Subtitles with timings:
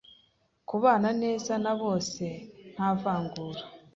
[0.69, 2.23] Kubana neza na bose
[2.73, 3.63] nta vangura